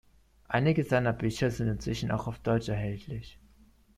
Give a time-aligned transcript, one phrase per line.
[0.47, 3.37] Einige seiner Bücher sind inzwischen auch auf Deutsch erhältlich.